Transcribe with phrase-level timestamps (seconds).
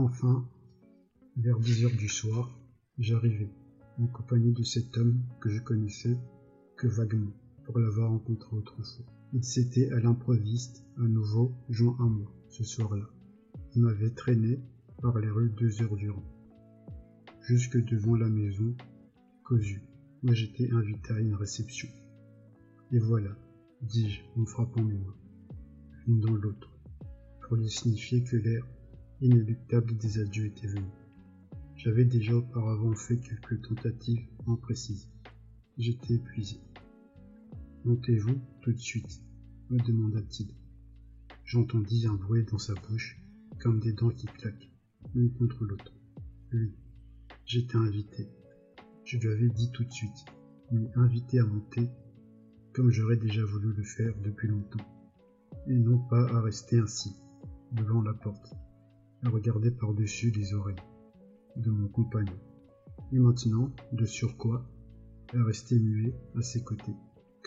[0.00, 0.48] Enfin,
[1.38, 2.56] vers dix heures du soir,
[2.98, 3.50] j'arrivai,
[3.98, 6.16] en compagnie de cet homme que je connaissais
[6.76, 7.32] que vaguement,
[7.64, 9.06] pour l'avoir rencontré autrefois.
[9.32, 13.06] Il s'était à l'improviste à nouveau joint à moi ce soir-là.
[13.74, 14.60] Il m'avait traîné
[15.02, 16.24] par les rues deux heures durant,
[17.40, 18.76] jusque devant la maison
[19.42, 19.82] Cosu,
[20.22, 21.88] où j'étais invité à une réception.
[22.92, 23.36] Et voilà,
[23.82, 25.16] dis-je en frappant mes mains,
[26.06, 26.70] l'une dans l'autre,
[27.42, 28.64] pour lui signifier que l'air
[29.20, 30.88] inéluctable des adieux était venu.
[31.76, 35.10] J'avais déjà auparavant fait quelques tentatives imprécises.
[35.76, 36.60] J'étais épuisé.
[37.84, 39.22] Montez-vous tout de suite
[39.70, 40.48] me demanda-t-il.
[41.44, 43.20] J'entendis un bruit dans sa bouche,
[43.60, 44.70] comme des dents qui claquent,
[45.14, 45.92] l'une contre l'autre.
[46.52, 46.72] Oui,
[47.44, 48.28] j'étais invité.
[49.04, 50.24] Je lui avais dit tout de suite,
[50.72, 51.90] mais invité à monter,
[52.72, 54.84] comme j'aurais déjà voulu le faire depuis longtemps,
[55.66, 57.14] et non pas à rester ainsi,
[57.72, 58.54] devant la porte,
[59.24, 60.76] à regarder par-dessus les oreilles
[61.56, 62.38] de mon compagnon,
[63.12, 64.68] et maintenant, de surcroît,
[65.34, 66.94] à rester muet à ses côtés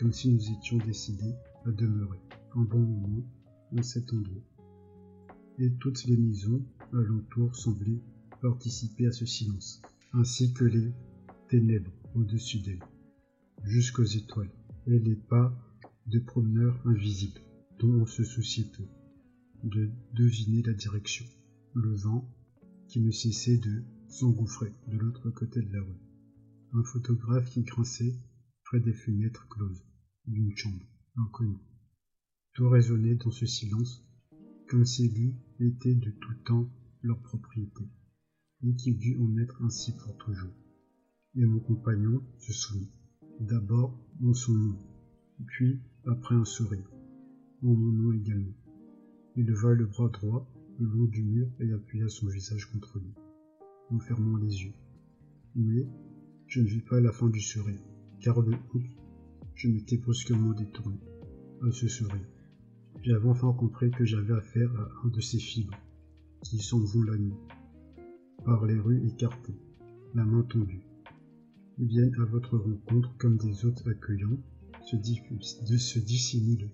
[0.01, 2.17] comme si nous étions décidés à demeurer
[2.55, 3.23] un bon moment
[3.77, 4.41] à cet endroit.
[5.59, 8.01] Et toutes les maisons alentour semblaient
[8.41, 9.81] participer à ce silence,
[10.13, 10.91] ainsi que les
[11.49, 12.83] ténèbres au-dessus d'elles,
[13.63, 14.51] jusqu'aux étoiles,
[14.87, 15.55] et les pas
[16.07, 17.41] de promeneurs invisibles,
[17.79, 18.83] dont on se souciait peu
[19.63, 21.25] de deviner la direction,
[21.73, 22.29] le vent
[22.87, 26.01] qui ne cessait de s'engouffrer de l'autre côté de la rue,
[26.73, 28.15] un photographe qui grinçait
[28.65, 29.83] près des fenêtres closes,
[30.27, 31.59] d'une chambre inconnue.
[32.53, 34.05] Tout résonnait dans ce silence,
[34.67, 36.69] comme si lui était de tout temps
[37.01, 37.85] leur propriété,
[38.63, 40.53] et qu'il dut en être ainsi pour toujours.
[41.35, 42.91] Et mon compagnon se soumit,
[43.39, 44.79] d'abord en son nom,
[45.47, 46.91] puis après un sourire,
[47.63, 48.53] en mon nom également.
[49.37, 50.45] Il leva le bras droit
[50.81, 53.13] le long du mur et appuya son visage contre lui,
[53.91, 54.73] en fermant les yeux.
[55.55, 55.87] Mais
[56.47, 57.79] je ne vis pas la fin du sourire,
[58.19, 58.97] car de honte,
[59.53, 60.97] je m'étais brusquement détourné
[61.61, 62.27] à ce sourire.
[63.03, 65.77] J'avais enfin compris que j'avais affaire à un de ces fibres
[66.41, 67.37] qui s'en vont la nuit,
[68.43, 69.59] par les rues écartées,
[70.15, 70.81] la main tendue.
[71.77, 74.39] Ils viennent à votre rencontre comme des hôtes accueillants
[74.83, 74.97] se,
[75.77, 76.71] se dissimulent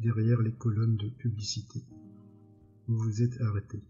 [0.00, 1.84] derrière les colonnes de publicité.
[2.90, 3.84] Vous vous êtes arrêté,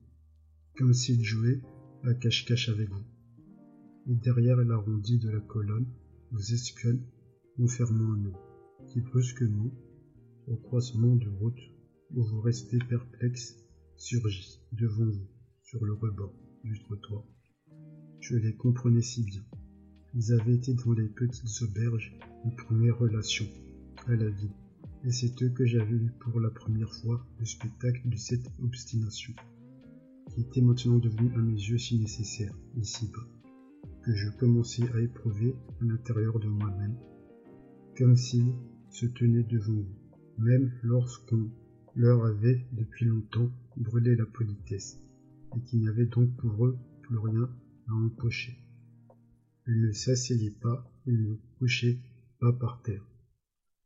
[0.77, 1.63] comme s'ils jouaient
[2.03, 3.07] à cache-cache avec vous.
[4.07, 5.87] Et derrière l'arrondi de la colonne,
[6.33, 7.03] vous espionnent
[7.67, 8.37] fermant un œil,
[8.89, 9.73] qui brusquement,
[10.49, 11.63] au croisement de route
[12.11, 13.57] où vous restez perplexe,
[13.97, 15.29] surgit devant vous,
[15.63, 17.25] sur le rebord du trottoir.
[18.21, 19.47] Je les comprenais si bien.
[20.13, 23.47] Ils avaient été dans les petites auberges une première relation
[24.09, 24.53] à la vie,
[25.05, 29.33] et c'est eux que j'avais eu pour la première fois le spectacle de cette obstination,
[30.35, 33.27] qui était maintenant devenu à mes yeux si nécessaire, ici-bas,
[34.03, 36.97] que je commençais à éprouver à l'intérieur de moi-même
[38.01, 38.55] comme s'ils
[38.89, 39.99] se tenaient devant vous,
[40.39, 41.51] même lorsqu'on
[41.95, 44.99] leur avait depuis longtemps brûlé la politesse,
[45.55, 47.51] et qu'il n'y avait donc pour eux plus rien
[47.89, 48.57] à empocher.
[49.67, 51.99] Ils ne s'asseyaient pas, ils ne couchaient
[52.39, 53.05] pas par terre.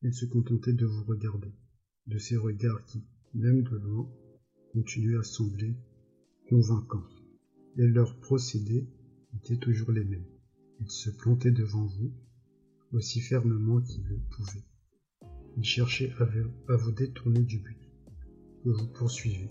[0.06, 1.50] Ils se contentaient de vous regarder,
[2.08, 4.06] de ces regards qui, même de loin,
[4.74, 5.74] continuaient à sembler
[6.50, 7.08] convaincants.
[7.78, 8.86] Et leurs procédés
[9.34, 10.26] étaient toujours les mêmes.
[10.80, 12.12] Ils se plantaient devant vous,
[12.92, 14.66] aussi fermement qu'il le pouvait.
[15.56, 16.12] Il cherchait
[16.68, 17.78] à vous détourner du but
[18.62, 19.50] que vous poursuivez,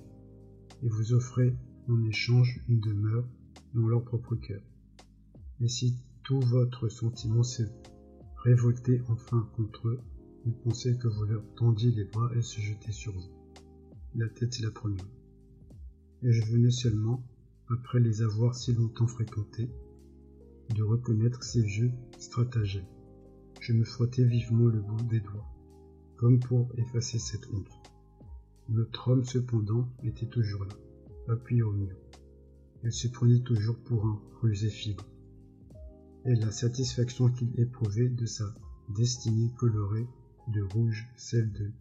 [0.84, 3.28] et vous offrait en échange une demeure
[3.74, 4.62] dans leur propre cœur.
[5.62, 7.64] Et si tout votre sentiment se
[8.44, 10.00] révoltait enfin contre eux,
[10.46, 13.32] ils pensaient que vous leur tendiez les bras et se jetaient sur vous,
[14.16, 15.10] la tête la première.
[16.22, 17.24] Et je venais seulement,
[17.70, 19.70] après les avoir si longtemps fréquentés,
[20.76, 22.86] de reconnaître ces vieux stratagèmes
[23.66, 25.48] je me frottais vivement le bout des doigts,
[26.18, 27.72] comme pour effacer cette honte.
[28.68, 30.76] Notre homme, cependant, était toujours là,
[31.30, 31.96] appuyé au mur.
[32.84, 35.06] Il se prenait toujours pour un rusé fibre.
[36.26, 38.54] Et la satisfaction qu'il éprouvait de sa
[38.90, 40.08] destinée colorée
[40.48, 41.72] de rouge celle de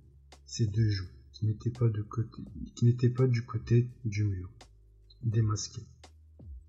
[0.47, 4.51] ses deux joues, qui n'étaient pas, du côté du mur,
[5.23, 5.83] démasqué,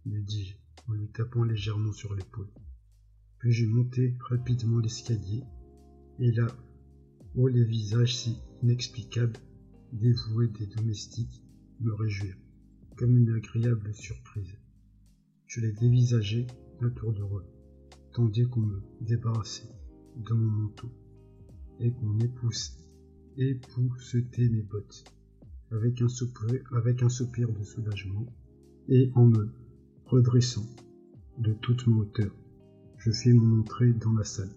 [0.05, 0.55] lui dis-je,
[0.87, 2.49] en lui tapant légèrement sur l'épaule.
[3.39, 5.43] Puis je montai rapidement l'escalier,
[6.19, 6.47] et là
[7.35, 9.39] où les visages si inexplicables,
[9.91, 11.43] dévoués des domestiques,
[11.79, 12.37] me réjouirent,
[12.95, 14.57] comme une agréable surprise.
[15.47, 16.47] Je les dévisageai
[16.81, 17.45] à tour de rôle,
[18.13, 19.69] tandis qu'on me débarrassait
[20.15, 20.89] de mon manteau,
[21.79, 25.03] et qu'on époussetait mes bottes.
[25.71, 28.27] Avec un, soupir, avec un soupir de soulagement,
[28.89, 29.49] et en me
[30.05, 30.65] redressant
[31.39, 32.31] de toute ma hauteur,
[32.97, 34.51] je fis mon entrée dans la salle.